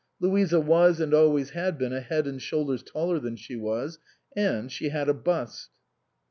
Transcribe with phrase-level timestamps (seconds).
[0.19, 3.99] Louisa was and always had been a head and shoulders taller than she was;
[4.35, 5.69] and she had a bust.